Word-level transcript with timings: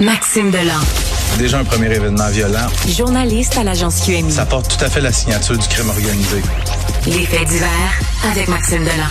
Maxime 0.00 0.50
Delan. 0.50 0.80
Déjà 1.38 1.60
un 1.60 1.64
premier 1.64 1.86
événement 1.86 2.28
violent. 2.30 2.66
Journaliste 2.88 3.56
à 3.56 3.62
l'agence 3.62 4.04
QMI. 4.04 4.30
Ça 4.30 4.44
porte 4.44 4.76
tout 4.76 4.84
à 4.84 4.88
fait 4.90 5.00
la 5.00 5.12
signature 5.12 5.56
du 5.56 5.68
crime 5.68 5.88
organisé. 5.88 6.42
Les 7.06 7.24
faits 7.26 7.46
divers 7.48 7.68
avec 8.28 8.48
Maxime 8.48 8.82
Delan. 8.82 9.10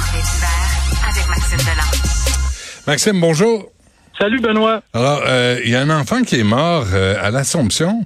avec 1.10 1.28
Maxime 1.30 1.58
Delan. 1.60 2.84
Maxime, 2.86 3.22
bonjour. 3.22 3.72
Salut 4.20 4.42
Benoît. 4.42 4.82
Alors, 4.94 5.22
euh, 5.26 5.60
il 5.64 5.72
y 5.72 5.76
a 5.76 5.82
un 5.82 5.90
enfant 5.90 6.22
qui 6.24 6.40
est 6.40 6.44
mort 6.44 6.86
euh, 6.94 7.16
à 7.22 7.32
l'Assomption. 7.32 8.06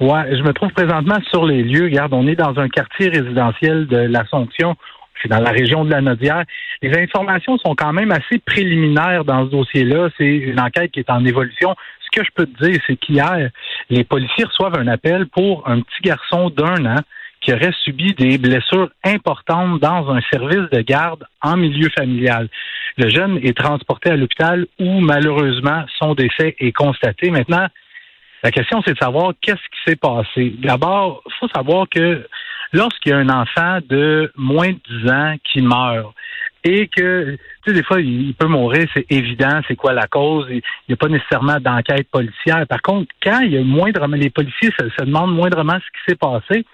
Ouais, 0.00 0.36
je 0.36 0.42
me 0.42 0.52
trouve 0.52 0.72
présentement 0.72 1.18
sur 1.30 1.46
les 1.46 1.62
lieux. 1.62 1.84
Regarde, 1.84 2.12
on 2.12 2.26
est 2.26 2.36
dans 2.36 2.58
un 2.58 2.68
quartier 2.68 3.08
résidentiel 3.08 3.86
de 3.86 3.96
l'Assomption. 3.96 4.74
Suis 5.18 5.28
dans 5.28 5.40
la 5.40 5.50
région 5.50 5.84
de 5.84 5.90
la 5.90 6.00
Nodière. 6.00 6.44
Les 6.82 6.96
informations 6.98 7.56
sont 7.58 7.74
quand 7.74 7.92
même 7.92 8.10
assez 8.10 8.38
préliminaires 8.38 9.24
dans 9.24 9.46
ce 9.46 9.50
dossier-là. 9.50 10.10
C'est 10.18 10.36
une 10.36 10.60
enquête 10.60 10.90
qui 10.90 11.00
est 11.00 11.10
en 11.10 11.24
évolution. 11.24 11.74
Ce 12.00 12.18
que 12.18 12.24
je 12.24 12.30
peux 12.34 12.46
te 12.46 12.64
dire, 12.64 12.80
c'est 12.86 12.96
qu'hier, 12.96 13.50
les 13.90 14.04
policiers 14.04 14.44
reçoivent 14.44 14.78
un 14.78 14.88
appel 14.88 15.26
pour 15.26 15.68
un 15.68 15.80
petit 15.80 16.02
garçon 16.02 16.50
d'un 16.50 16.84
an 16.86 17.00
qui 17.40 17.52
aurait 17.52 17.74
subi 17.84 18.14
des 18.14 18.38
blessures 18.38 18.90
importantes 19.04 19.80
dans 19.80 20.10
un 20.10 20.20
service 20.32 20.70
de 20.72 20.80
garde 20.80 21.24
en 21.42 21.56
milieu 21.56 21.90
familial. 21.90 22.48
Le 22.96 23.08
jeune 23.08 23.38
est 23.42 23.56
transporté 23.56 24.10
à 24.10 24.16
l'hôpital 24.16 24.66
où 24.78 25.00
malheureusement 25.00 25.84
son 25.98 26.14
décès 26.14 26.56
est 26.58 26.72
constaté. 26.72 27.30
Maintenant, 27.30 27.66
la 28.42 28.50
question, 28.50 28.82
c'est 28.86 28.94
de 28.94 28.98
savoir 28.98 29.32
qu'est-ce 29.40 29.56
qui 29.56 29.90
s'est 29.90 29.96
passé. 29.96 30.54
D'abord, 30.58 31.22
il 31.26 31.32
faut 31.40 31.48
savoir 31.48 31.86
que 31.88 32.26
lorsqu'il 32.74 33.12
y 33.12 33.14
a 33.14 33.18
un 33.18 33.30
enfant 33.30 33.78
de 33.88 34.30
moins 34.36 34.72
de 34.72 35.02
10 35.02 35.10
ans 35.10 35.34
qui 35.44 35.62
meurt 35.62 36.12
et 36.64 36.88
que, 36.88 37.36
tu 37.36 37.38
sais, 37.66 37.72
des 37.72 37.82
fois, 37.82 38.00
il 38.00 38.34
peut 38.34 38.46
mourir, 38.46 38.88
c'est 38.94 39.06
évident, 39.10 39.60
c'est 39.68 39.76
quoi 39.76 39.92
la 39.92 40.06
cause, 40.06 40.46
il 40.50 40.62
n'y 40.88 40.94
a 40.94 40.96
pas 40.96 41.08
nécessairement 41.08 41.60
d'enquête 41.60 42.08
policière. 42.10 42.66
Par 42.66 42.80
contre, 42.82 43.12
quand 43.22 43.40
il 43.40 43.52
y 43.52 43.58
a 43.58 43.62
moindrement, 43.62 44.16
les 44.16 44.30
policiers 44.30 44.70
se, 44.78 44.88
se 44.88 45.04
demandent 45.04 45.34
moindrement 45.34 45.74
ce 45.74 45.78
qui 45.78 46.04
s'est 46.08 46.16
passé, 46.16 46.64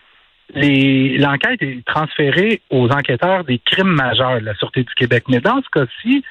l'enquête 0.54 1.62
est 1.62 1.84
transférée 1.84 2.62
aux 2.70 2.88
enquêteurs 2.88 3.44
des 3.44 3.58
crimes 3.58 3.94
majeurs 3.94 4.40
de 4.40 4.46
la 4.46 4.54
Sûreté 4.54 4.84
du 4.84 4.94
Québec. 4.94 5.24
Mais 5.28 5.40
dans 5.40 5.60
ce 5.60 5.68
cas-ci, 5.70 6.24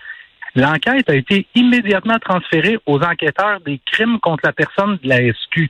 l'enquête 0.56 1.09
a 1.09 1.16
été 1.16 1.45
immédiatement 1.53 2.17
transférée 2.20 2.78
aux 2.86 3.00
enquêteurs 3.02 3.59
des 3.62 3.80
crimes 3.86 4.20
contre 4.20 4.45
la 4.45 4.53
personne 4.53 4.97
de 5.03 5.09
la 5.09 5.17
SQ 5.17 5.70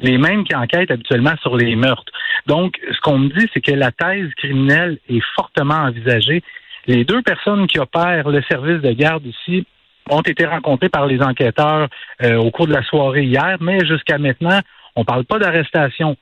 les 0.00 0.18
mêmes 0.18 0.44
qui 0.44 0.54
enquêtent 0.54 0.90
habituellement 0.90 1.34
sur 1.42 1.56
les 1.56 1.74
meurtres. 1.76 2.12
Donc, 2.46 2.78
ce 2.92 3.00
qu'on 3.00 3.18
me 3.18 3.28
dit, 3.28 3.48
c'est 3.52 3.60
que 3.60 3.72
la 3.72 3.90
thèse 3.92 4.32
criminelle 4.36 4.98
est 5.08 5.22
fortement 5.34 5.74
envisagée. 5.74 6.42
Les 6.86 7.04
deux 7.04 7.22
personnes 7.22 7.66
qui 7.66 7.78
opèrent 7.78 8.28
le 8.28 8.42
service 8.42 8.80
de 8.80 8.92
garde 8.92 9.26
ici 9.26 9.66
ont 10.10 10.22
été 10.22 10.46
rencontrées 10.46 10.88
par 10.88 11.06
les 11.06 11.20
enquêteurs 11.20 11.88
euh, 12.22 12.36
au 12.36 12.50
cours 12.50 12.66
de 12.66 12.72
la 12.72 12.82
soirée 12.82 13.24
hier, 13.24 13.56
mais 13.60 13.84
jusqu'à 13.84 14.16
maintenant, 14.18 14.60
on 14.96 15.00
ne 15.00 15.04
parle 15.04 15.24
pas 15.24 15.38
d'arrestation. 15.38 16.16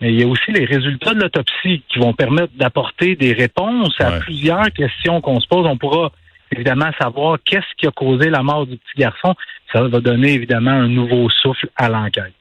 Mais 0.00 0.12
il 0.12 0.20
y 0.20 0.24
a 0.24 0.26
aussi 0.28 0.52
les 0.52 0.64
résultats 0.66 1.14
de 1.14 1.20
l'autopsie 1.22 1.82
qui 1.88 1.98
vont 1.98 2.12
permettre 2.12 2.52
d'apporter 2.54 3.16
des 3.16 3.32
réponses 3.32 3.98
à 4.00 4.10
Ouais. 4.10 4.18
plusieurs 4.20 4.70
questions 4.72 5.20
qu'on 5.22 5.40
se 5.40 5.48
pose. 5.48 5.66
On 5.66 5.76
pourra 5.78 6.12
évidemment 6.52 6.90
savoir 7.00 7.38
qu'est-ce 7.44 7.74
qui 7.78 7.86
a 7.86 7.90
causé 7.90 8.28
la 8.30 8.42
mort 8.42 8.66
du 8.66 8.76
petit 8.76 8.98
garçon. 9.00 9.34
Ça 9.72 9.82
va 9.82 10.00
donner 10.00 10.34
évidemment 10.34 10.70
un 10.70 10.86
nouveau 10.88 11.28
souffle 11.30 11.68
à 11.76 11.88
l'enquête. 11.88 12.34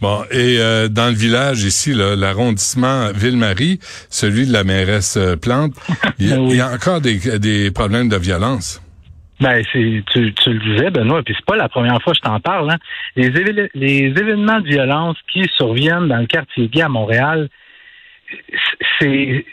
Bon, 0.00 0.22
et 0.30 0.58
euh, 0.58 0.88
dans 0.88 1.08
le 1.08 1.14
village 1.14 1.62
ici, 1.64 1.92
l'arrondissement 1.94 3.10
Ville-Marie, 3.14 3.78
celui 4.10 4.46
de 4.46 4.52
la 4.52 4.64
mairesse 4.64 5.16
euh, 5.16 5.36
Plante, 5.36 5.72
il 6.18 6.28
y, 6.28 6.32
a- 6.32 6.36
Oui. 6.40 6.48
il 6.52 6.56
y 6.56 6.60
a 6.60 6.68
encore 6.72 7.00
des, 7.00 7.38
des 7.38 7.70
problèmes 7.70 8.08
de 8.08 8.16
violence. 8.16 8.80
Ben, 9.40 9.62
c'est, 9.72 10.02
tu, 10.12 10.34
tu 10.34 10.50
le 10.52 10.58
disais, 10.72 10.90
Benoît, 10.90 11.22
puis 11.22 11.32
c'est 11.36 11.44
pas 11.46 11.54
la 11.56 11.68
première 11.68 12.02
fois 12.02 12.12
que 12.12 12.18
je 12.18 12.22
t'en 12.22 12.40
parle. 12.40 12.70
Hein. 12.72 12.78
Les, 13.14 13.28
évé- 13.30 13.68
les 13.74 14.06
événements 14.08 14.60
de 14.60 14.66
violence 14.66 15.16
qui 15.32 15.44
surviennent 15.56 16.08
dans 16.08 16.16
le 16.18 16.26
quartier 16.26 16.66
gay 16.68 16.82
à 16.82 16.88
Montréal, 16.88 17.48
c'est, 18.98 19.44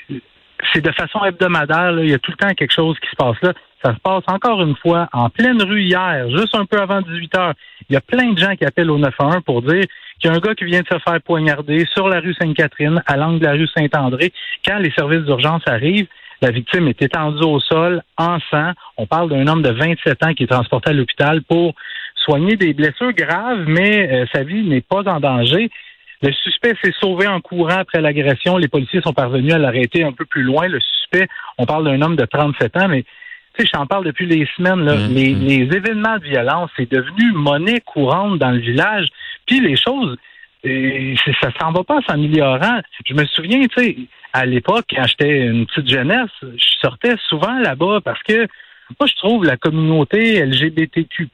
c'est 0.74 0.82
de 0.82 0.92
façon 0.92 1.24
hebdomadaire. 1.24 1.92
là. 1.92 2.04
Il 2.04 2.10
y 2.10 2.14
a 2.14 2.20
tout 2.20 2.32
le 2.32 2.38
temps 2.38 2.54
quelque 2.56 2.74
chose 2.74 2.98
qui 3.00 3.10
se 3.10 3.16
passe 3.16 3.38
là. 3.42 3.54
Ça 3.86 3.94
se 3.94 4.00
passe 4.00 4.24
encore 4.26 4.64
une 4.64 4.76
fois 4.78 5.08
en 5.14 5.30
pleine 5.30 5.62
rue 5.62 5.84
hier, 5.84 6.28
juste 6.32 6.56
un 6.56 6.66
peu 6.66 6.80
avant 6.80 7.02
18 7.04 7.38
heures. 7.38 7.54
Il 7.88 7.94
y 7.94 7.96
a 7.96 8.02
plein 8.02 8.32
de 8.32 8.40
gens 8.40 8.56
qui 8.56 8.66
appellent 8.66 8.90
au 8.90 8.98
911 8.98 9.44
pour 9.46 9.62
dire 9.62 9.84
qu'il 10.20 10.32
y 10.32 10.34
a 10.34 10.36
un 10.36 10.40
gars 10.40 10.56
qui 10.56 10.66
vient 10.66 10.82
de 10.82 10.88
se 10.88 10.98
faire 10.98 11.22
poignarder 11.22 11.86
sur 11.94 12.10
la 12.10 12.20
rue 12.20 12.34
Sainte-Catherine, 12.34 13.04
à 13.06 13.16
l'angle 13.16 13.42
de 13.42 13.46
la 13.46 13.52
rue 13.52 13.68
Saint-André. 13.78 14.34
Quand 14.66 14.80
les 14.80 14.90
services 14.90 15.22
d'urgence 15.26 15.62
arrivent, 15.68 16.08
la 16.42 16.50
victime 16.50 16.88
est 16.88 17.00
étendue 17.00 17.44
au 17.44 17.60
sol, 17.60 18.02
en 18.18 18.40
sang. 18.50 18.72
On 18.98 19.06
parle 19.06 19.30
d'un 19.30 19.46
homme 19.46 19.62
de 19.62 19.70
27 19.70 20.24
ans 20.24 20.34
qui 20.34 20.46
est 20.46 20.48
transporté 20.48 20.90
à 20.90 20.94
l'hôpital 20.94 21.44
pour 21.44 21.76
soigner 22.16 22.56
des 22.56 22.74
blessures 22.74 23.14
graves, 23.14 23.66
mais 23.68 24.12
euh, 24.12 24.26
sa 24.34 24.42
vie 24.42 24.64
n'est 24.64 24.82
pas 24.82 25.04
en 25.06 25.20
danger. 25.20 25.70
Le 26.24 26.32
suspect 26.32 26.74
s'est 26.84 26.94
sauvé 27.00 27.28
en 27.28 27.40
courant 27.40 27.78
après 27.82 28.02
l'agression. 28.02 28.58
Les 28.58 28.68
policiers 28.68 29.02
sont 29.02 29.14
parvenus 29.14 29.54
à 29.54 29.60
l'arrêter 29.60 30.04
un 30.04 30.12
peu 30.12 30.26
plus 30.26 30.42
loin. 30.42 30.68
Le 30.68 30.80
suspect, 30.80 31.28
on 31.60 31.68
parle 31.68 31.86
d'un 31.86 32.02
homme 32.02 32.16
de 32.16 32.26
37 32.26 32.78
ans, 32.78 32.88
mais 32.88 33.06
tu 33.58 33.66
sais, 33.66 33.72
j'en 33.74 33.86
parle 33.86 34.06
depuis 34.06 34.26
les 34.26 34.48
semaines. 34.58 34.82
Là. 34.86 34.96
Mhm. 34.96 35.14
Les, 35.14 35.34
les 35.34 35.76
événements 35.76 36.18
de 36.18 36.24
violence, 36.24 36.70
c'est 36.78 36.90
devenu 36.92 37.32
monnaie 37.34 37.82
courante 37.82 38.38
dans 38.40 38.52
le 38.52 38.60
village. 38.60 39.08
Puis 39.46 39.60
les 39.60 39.76
choses, 39.78 40.18
euh, 40.66 41.16
c'est- 41.24 41.36
ça 41.42 41.50
s'en 41.60 41.72
va 41.72 41.84
pas 41.84 41.98
en 41.98 42.02
s'améliorant. 42.02 42.82
Je 43.06 43.14
me 43.14 43.26
souviens, 43.26 43.62
tu 43.68 43.84
sais, 43.84 43.98
à 44.34 44.46
l'époque, 44.46 44.86
quand 44.90 45.06
j'étais 45.08 45.46
une 45.48 45.66
petite 45.66 45.90
jeunesse, 45.90 46.30
je 46.42 46.66
sortais 46.82 47.16
souvent 47.30 47.58
là-bas 47.60 48.00
parce 48.04 48.22
que 48.24 48.48
moi, 49.00 49.08
je 49.08 49.16
trouve 49.16 49.46
la 49.46 49.58
communauté 49.58 50.40
LGBTQ+, 50.46 51.30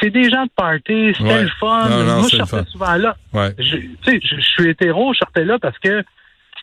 c'est 0.00 0.10
des 0.10 0.28
gens 0.30 0.44
de 0.44 0.50
party, 0.56 1.12
c'était 1.16 1.22
Ouais. 1.22 1.42
le 1.42 1.48
fun. 1.60 1.88
Non, 1.88 2.02
non, 2.04 2.18
moi, 2.20 2.28
je 2.30 2.36
sortais 2.36 2.64
souvent 2.70 2.94
là. 2.96 3.16
Ouais. 3.32 3.50
Je, 3.58 3.76
tu 3.76 3.88
sais, 4.04 4.20
je, 4.22 4.36
je 4.36 4.40
suis 4.40 4.68
hétéro, 4.70 5.12
je 5.12 5.18
sortais 5.18 5.44
là 5.44 5.58
parce 5.60 5.78
que 5.78 6.02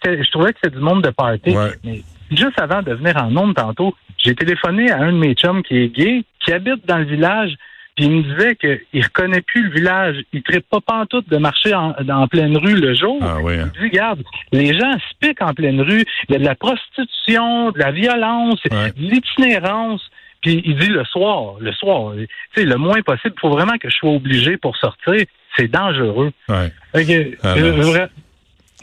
je 0.05 0.29
trouvais 0.31 0.51
que 0.53 0.59
c'était 0.61 0.75
du 0.75 0.83
monde 0.83 1.03
de 1.03 1.09
party. 1.11 1.51
Ouais. 1.51 1.71
Mais 1.83 2.01
juste 2.31 2.59
avant 2.59 2.81
de 2.81 2.93
venir 2.93 3.15
en 3.21 3.35
onde 3.37 3.55
tantôt, 3.55 3.95
j'ai 4.25 4.35
téléphoné 4.35 4.91
à 4.91 4.97
un 4.99 5.11
de 5.13 5.17
mes 5.17 5.33
chums 5.35 5.63
qui 5.63 5.77
est 5.77 5.89
gay, 5.89 6.23
qui 6.43 6.51
habite 6.51 6.85
dans 6.87 6.97
le 6.97 7.05
village, 7.05 7.53
puis 7.95 8.05
il 8.05 8.11
me 8.11 8.23
disait 8.23 8.55
qu'il 8.55 9.03
reconnaît 9.03 9.41
plus 9.41 9.63
le 9.63 9.71
village. 9.71 10.17
Il 10.33 10.41
ne 10.51 10.59
pas 10.59 10.81
pantoute 10.81 11.29
de 11.29 11.37
marcher 11.37 11.73
en, 11.73 11.93
en 12.09 12.27
pleine 12.27 12.57
rue 12.57 12.75
le 12.75 12.93
jour. 12.93 13.19
Ah 13.21 13.37
oui. 13.41 13.53
hein. 13.57 13.71
Il 13.75 13.79
dit, 13.83 13.87
regarde, 13.87 14.21
les 14.51 14.77
gens 14.77 14.91
se 14.93 15.15
piquent 15.21 15.41
en 15.41 15.53
pleine 15.53 15.79
rue. 15.79 16.03
Il 16.27 16.33
y 16.33 16.35
a 16.35 16.39
de 16.39 16.43
la 16.45 16.55
prostitution, 16.55 17.71
de 17.71 17.79
la 17.79 17.91
violence, 17.91 18.59
Ouais. 18.69 18.91
de 18.97 19.01
l'itinérance. 19.01 20.01
Puis 20.41 20.61
il 20.65 20.75
dit 20.77 20.89
le 20.89 21.03
soir, 21.05 21.53
le 21.59 21.71
soir, 21.71 22.13
tu 22.15 22.27
sais, 22.55 22.65
le 22.65 22.75
moins 22.75 23.01
possible. 23.01 23.33
Il 23.37 23.39
faut 23.39 23.49
vraiment 23.49 23.77
que 23.77 23.89
je 23.89 23.95
sois 23.95 24.11
obligé 24.11 24.57
pour 24.57 24.75
sortir. 24.77 25.25
C'est 25.57 25.71
dangereux. 25.71 26.31
Ouais. 26.49 26.71
Ah, 26.93 26.97
euh, 26.97 27.71
vra- 27.81 28.09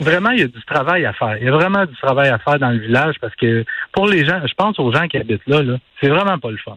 vraiment, 0.00 0.30
il 0.30 0.40
y 0.40 0.42
a 0.42 0.46
du 0.48 0.62
travail 0.64 1.04
à 1.04 1.12
faire. 1.12 1.36
Il 1.38 1.44
y 1.44 1.48
a 1.48 1.52
vraiment 1.52 1.84
du 1.84 1.94
travail 1.96 2.30
à 2.30 2.38
faire 2.38 2.58
dans 2.58 2.70
le 2.70 2.78
village 2.78 3.16
parce 3.20 3.34
que 3.36 3.64
pour 3.92 4.06
les 4.06 4.24
gens, 4.24 4.40
je 4.46 4.54
pense 4.54 4.78
aux 4.78 4.92
gens 4.92 5.06
qui 5.08 5.16
habitent 5.16 5.46
là, 5.46 5.62
là 5.62 5.76
c'est 6.00 6.08
vraiment 6.08 6.38
pas 6.38 6.50
le 6.50 6.58
fun. 6.58 6.76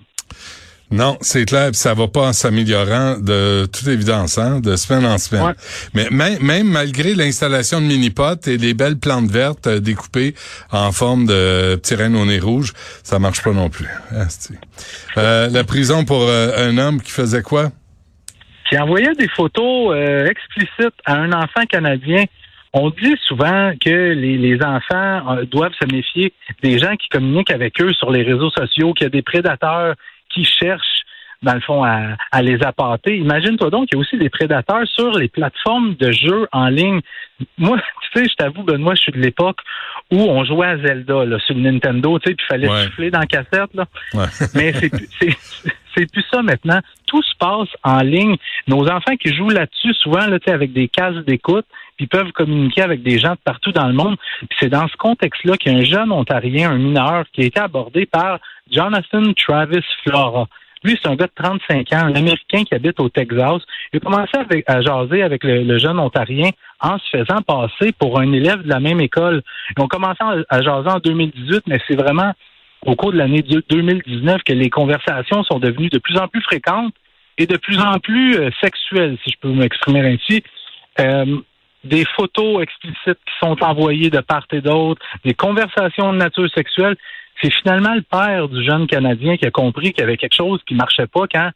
Non, 0.92 1.18
c'est 1.20 1.46
clair, 1.46 1.72
puis 1.72 1.78
ça 1.78 1.96
va 1.96 2.08
pas 2.08 2.28
en 2.28 2.34
s'améliorant 2.34 3.18
de 3.18 3.66
toute 3.66 3.88
évidence, 3.88 4.38
hein, 4.38 4.60
de 4.60 4.76
semaine 4.76 5.04
en 5.06 5.18
semaine. 5.18 5.44
Ouais. 5.44 5.54
Mais 5.96 6.10
même, 6.12 6.40
même 6.44 6.68
malgré 6.68 7.16
l'installation 7.16 7.82
de 7.82 7.88
mini-potes 7.88 8.48
et 8.48 8.58
les 8.58 8.76
belles 8.76 9.00
plantes 9.00 9.30
vertes 9.30 9.66
euh, 9.66 9.80
découpées 9.80 10.36
en 10.72 10.92
forme 10.92 11.26
de 11.26 11.76
petits 11.76 11.96
rennes 11.96 12.16
au 12.16 12.26
nez 12.26 12.40
rouge, 12.40 12.74
ça 13.02 13.18
marche 13.18 13.44
pas 13.44 13.52
non 13.52 13.70
plus. 13.70 13.88
Euh, 15.18 15.50
la 15.50 15.64
prison 15.64 16.06
pour 16.06 16.22
euh, 16.22 16.70
un 16.70 16.78
homme 16.78 17.02
qui 17.02 17.12
faisait 17.12 17.42
quoi? 17.42 17.72
qui 18.70 18.78
envoyait 18.78 19.14
des 19.14 19.28
photos 19.28 19.94
euh, 19.96 20.28
explicites 20.28 20.96
à 21.06 21.16
un 21.16 21.32
enfant 21.32 21.66
canadien. 21.70 22.26
On 22.78 22.90
dit 22.90 23.16
souvent 23.26 23.72
que 23.84 23.90
les, 23.90 24.38
les 24.38 24.62
enfants 24.62 25.32
euh, 25.38 25.46
doivent 25.46 25.74
se 25.82 25.88
méfier 25.92 26.34
des 26.62 26.78
gens 26.78 26.96
qui 26.98 27.08
communiquent 27.10 27.52
avec 27.52 27.80
eux 27.82 27.94
sur 27.94 28.12
les 28.12 28.22
réseaux 28.22 28.50
sociaux, 28.52 28.94
qu'il 28.94 29.06
y 29.06 29.08
a 29.08 29.10
des 29.10 29.22
prédateurs 29.22 29.96
qui 30.30 30.44
cherchent 30.44 30.84
dans 31.44 31.54
le 31.54 31.60
fond, 31.62 31.84
à, 31.84 32.16
à 32.32 32.42
les 32.42 32.64
appâter. 32.64 33.18
Imagine-toi 33.18 33.70
donc 33.70 33.88
qu'il 33.88 33.98
y 33.98 34.00
a 34.00 34.02
aussi 34.02 34.18
des 34.18 34.30
prédateurs 34.30 34.88
sur 34.88 35.12
les 35.12 35.28
plateformes 35.28 35.94
de 35.96 36.12
jeux 36.12 36.48
en 36.52 36.70
ligne. 36.70 37.02
Moi, 37.60 37.78
tu 38.14 38.20
sais, 38.24 38.28
je 38.30 38.36
t'avoue, 38.36 38.64
Benoît, 38.64 38.96
je 38.96 39.02
suis 39.02 39.12
de 39.12 39.20
l'époque 39.20 39.60
où 40.12 40.18
on 40.22 40.44
jouait 40.44 40.66
à 40.68 40.78
Zelda 40.78 41.24
là, 41.26 41.38
sur 41.46 41.54
le 41.54 41.62
Nintendo, 41.62 42.18
tu 42.20 42.30
sais, 42.30 42.36
puis 42.36 42.46
il 42.46 42.52
fallait 42.52 42.70
Ouais. 42.70 42.84
souffler 42.86 43.12
dans 43.12 43.20
la 43.20 43.28
cassette. 43.28 43.74
Là. 43.76 43.86
Ouais. 44.16 44.26
Mais 44.56 44.74
c'est 44.74 44.90
plus- 44.90 45.08
c'est 45.20 45.38
c'est 45.96 46.12
plus 46.12 46.26
ça 46.32 46.42
maintenant. 46.42 46.80
Tout 47.06 47.22
se 47.22 47.34
passe 47.40 47.70
en 47.84 48.00
ligne. 48.02 48.36
Nos 48.68 48.90
enfants 48.90 49.16
qui 49.18 49.34
jouent 49.34 49.50
là-dessus, 49.52 49.94
souvent 49.94 50.26
là, 50.28 50.40
tu 50.40 50.46
sais, 50.48 50.52
avec 50.52 50.74
des 50.74 50.88
cases 50.90 51.24
d'écoute, 51.26 51.66
puis 51.98 52.08
peuvent 52.08 52.32
communiquer 52.32 52.82
avec 52.82 53.04
des 53.04 53.20
gens 53.20 53.32
de 53.32 53.40
partout 53.44 53.72
dans 53.72 53.88
le 53.88 53.94
monde. 53.94 54.18
C'est 54.60 54.70
dans 54.70 54.88
ce 54.88 54.96
contexte-là 54.98 55.58
qu'il 55.58 55.72
y 55.72 55.76
a 55.76 55.80
un 55.80 55.84
jeune 55.84 56.12
Ontarien, 56.12 56.72
un 56.72 56.78
mineur, 56.78 57.26
qui 57.32 57.42
a 57.42 57.46
été 57.46 57.60
abordé 57.60 58.06
par 58.06 58.40
Jonathan 58.72 59.34
Travis 59.34 59.84
Flora. 60.04 60.48
Lui, 60.84 61.00
c'est 61.02 61.10
un 61.10 61.16
gars 61.16 61.26
de 61.26 61.44
35 61.44 61.94
ans, 61.94 62.06
un 62.06 62.14
Américain 62.14 62.64
qui 62.64 62.76
habite 62.76 63.00
au 63.00 63.10
Texas. 63.10 63.62
Il 63.92 63.98
a 63.98 64.00
commencé 64.02 64.32
à 64.68 64.82
jaser 64.82 65.24
avec 65.24 65.44
le, 65.44 65.78
jeune 65.80 65.98
Ontarien 65.98 66.52
en 66.80 67.00
se 67.00 67.18
faisant 67.18 67.42
passer 67.42 67.92
pour 67.94 68.20
un 68.20 68.32
élève 68.32 68.62
de 68.62 68.70
la 68.70 68.80
même 68.80 69.02
école. 69.02 69.42
Ils 69.76 69.82
ont 69.82 69.88
commencé 69.88 70.20
à, 70.22 70.62
jaser 70.62 70.90
en 70.90 71.00
2018, 71.00 71.64
mais 71.66 71.80
c'est 71.88 71.96
vraiment 71.96 72.34
au 72.86 72.96
cours 72.96 73.12
de 73.12 73.18
l'année 73.18 73.42
deux- 73.42 73.64
2019 73.68 74.44
que 74.44 74.54
les 74.54 74.70
conversations 74.70 75.44
sont 75.44 75.58
devenues 75.58 75.90
de 75.90 75.98
plus 75.98 76.18
en 76.18 76.28
plus 76.28 76.44
fréquentes 76.44 76.94
et 77.40 77.48
de 77.48 77.58
plus 77.58 77.80
en 77.80 77.98
plus 78.00 78.38
euh, 78.38 78.50
sexuelles, 78.62 79.18
si 79.24 79.32
je 79.32 79.38
peux 79.40 79.50
m'exprimer 79.50 80.02
ainsi. 80.02 80.44
Euh, 81.00 81.38
des 81.86 82.06
photos 82.16 82.62
explicites 82.62 83.20
qui 83.26 83.34
sont 83.40 83.64
envoyées 83.64 84.10
de 84.10 84.20
part 84.20 84.46
et 84.52 84.62
d'autre, 84.62 85.02
des 85.24 85.34
conversations 85.34 86.12
de 86.12 86.18
nature 86.18 86.50
sexuelle. 86.54 86.96
C'est 87.42 87.52
finalement 87.52 87.94
le 87.94 88.02
père 88.02 88.48
du 88.48 88.64
jeune 88.64 88.88
Canadien 88.88 89.38
qui 89.38 89.46
a 89.46 89.52
compris 89.52 89.94
qu'il 89.94 90.02
y 90.02 90.04
avait 90.04 90.18
quelque 90.18 90.36
chose 90.36 90.60
qui 90.68 90.74
marchait 90.74 91.08
pas 91.08 91.28
quand 91.32 91.52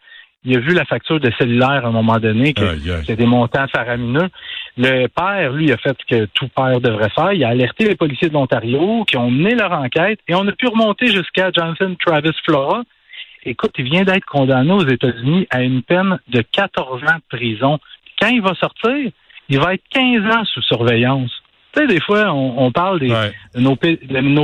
il 0.45 0.55
a 0.55 0.59
vu 0.59 0.73
la 0.73 0.85
facture 0.85 1.19
de 1.19 1.29
cellulaire 1.37 1.85
à 1.85 1.87
un 1.87 1.91
moment 1.91 2.17
donné, 2.17 2.53
que 2.53 2.61
c'était 3.01 3.17
des 3.17 3.25
montants 3.25 3.67
faramineux. 3.67 4.29
Le 4.77 5.07
père, 5.07 5.51
lui, 5.51 5.71
a 5.71 5.77
fait 5.77 5.95
ce 5.99 6.15
que 6.15 6.25
tout 6.33 6.47
père 6.47 6.79
devrait 6.79 7.09
faire. 7.09 7.33
Il 7.33 7.43
a 7.43 7.49
alerté 7.49 7.85
les 7.85 7.95
policiers 7.95 8.29
de 8.29 8.33
l'Ontario 8.33 9.03
qui 9.05 9.17
ont 9.17 9.29
mené 9.29 9.55
leur 9.55 9.73
enquête 9.73 10.19
et 10.27 10.35
on 10.35 10.47
a 10.47 10.51
pu 10.53 10.67
remonter 10.67 11.07
jusqu'à 11.07 11.51
Jonathan 11.51 11.93
Travis 11.95 12.31
Flora. 12.45 12.83
Écoute, 13.43 13.71
il 13.77 13.85
vient 13.85 14.03
d'être 14.03 14.25
condamné 14.25 14.71
aux 14.71 14.87
États-Unis 14.87 15.47
à 15.49 15.61
une 15.61 15.81
peine 15.81 16.19
de 16.29 16.41
14 16.41 17.03
ans 17.03 17.15
de 17.15 17.37
prison. 17.37 17.79
Quand 18.21 18.29
il 18.29 18.41
va 18.41 18.53
sortir, 18.55 19.11
il 19.49 19.59
va 19.59 19.73
être 19.73 19.83
15 19.91 20.25
ans 20.35 20.45
sous 20.45 20.61
surveillance. 20.61 21.31
Tu 21.73 21.81
sais, 21.81 21.87
des 21.87 21.99
fois, 22.01 22.31
on, 22.33 22.65
on 22.65 22.71
parle 22.71 22.99
des, 22.99 23.11
Ouais. 23.11 23.31
nos, 23.55 23.75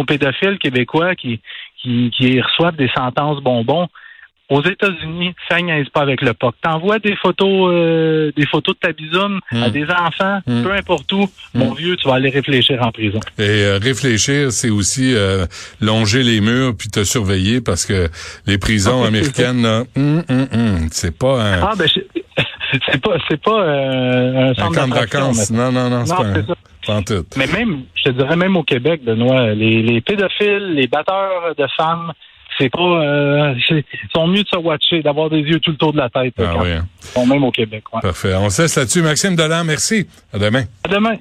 pédophiles 0.04 0.58
québécois 0.60 1.16
qui, 1.16 1.40
qui, 1.82 2.12
qui 2.16 2.40
reçoivent 2.42 2.76
des 2.76 2.90
sentences 2.96 3.42
bonbons. 3.42 3.88
Aux 4.48 4.62
États-Unis, 4.64 5.34
ça 5.50 5.60
niaise 5.60 5.90
pas 5.90 6.02
avec 6.02 6.22
le 6.22 6.36
POC. 6.36 6.54
T'envoies 6.62 7.00
des 7.00 7.16
photos, 7.16 7.72
euh, 7.74 8.32
des 8.38 8.46
photos 8.46 8.76
de 8.76 8.80
ta 8.80 8.92
bisoune 8.94 9.40
à 9.52 9.70
Mm. 9.70 9.72
des 9.72 9.86
enfants, 9.86 10.40
Mm. 10.46 10.62
peu 10.64 10.72
importe 10.72 11.12
où. 11.14 11.28
Mon 11.56 11.74
vieux, 11.74 11.96
tu 11.96 12.08
vas 12.08 12.14
aller 12.14 12.30
réfléchir 12.30 12.80
en 12.86 12.92
prison. 12.92 13.20
Et 13.40 13.42
euh, 13.42 13.80
réfléchir, 13.82 14.52
c'est 14.52 14.70
aussi 14.70 15.16
euh, 15.16 15.48
longer 15.82 16.22
les 16.22 16.42
murs 16.42 16.74
puis 16.78 16.90
te 16.90 17.04
surveiller 17.04 17.60
parce 17.60 17.88
que 17.88 18.08
les 18.46 18.60
prisons 18.60 19.02
Ah, 19.04 19.08
américaines, 19.08 19.64
là, 19.64 19.82
c'est 20.92 21.18
pas 21.18 21.42
un, 21.42 21.62
Ah 21.64 21.74
ben, 21.76 21.88
je- 21.88 22.02
c'est 22.92 23.02
pas, 23.02 23.18
c'est 23.30 23.42
pas 23.42 23.62
euh, 23.64 24.34
un 24.34 24.50
un 24.52 24.54
centre 24.56 24.76
camp 24.80 24.88
de 24.88 24.94
vacances. 24.94 25.50
mais- 25.52 25.58
Non, 25.58 25.72
non, 25.72 25.90
non, 25.90 26.06
c'est 26.06 26.16
pas 26.16 26.24
un, 26.24 26.34
ça. 26.46 27.16
Mais 27.38 27.48
même, 27.48 27.84
je 27.96 28.04
te 28.04 28.10
dirais 28.10 28.36
même 28.36 28.56
au 28.58 28.64
Québec, 28.64 29.04
Benoît, 29.04 29.54
les, 29.54 29.82
les 29.82 30.02
pédophiles, 30.02 30.74
les 30.76 30.88
batteurs 30.88 31.56
de 31.58 31.66
femmes, 31.76 32.12
c'est 32.60 32.70
pas, 32.70 32.80
euh, 32.80 33.54
sont 34.14 34.28
mieux 34.28 34.44
de 34.44 34.48
se 34.48 34.58
watcher, 34.58 35.02
d'avoir 35.02 35.30
des 35.30 35.40
yeux 35.40 35.60
tout 35.60 35.72
le 35.72 35.78
tour 35.78 35.92
de 35.94 35.98
la 35.98 36.10
tête. 36.10 36.34
Ah 36.38 36.54
oui, 36.62 36.72
hein. 36.72 36.86
Ils 37.02 37.08
sont 37.08 37.26
même 37.26 37.44
au 37.44 37.52
Québec. 37.52 37.84
Ouais. 37.94 38.02
parfait. 38.02 38.34
On 38.36 38.50
se 38.50 38.62
laisse 38.62 38.76
là-dessus. 38.78 39.02
Maxime 39.02 39.36
Delan, 39.36 39.64
merci. 39.66 40.08
À 40.34 40.38
demain. 40.40 40.64
À 40.84 40.90
demain. 40.90 41.16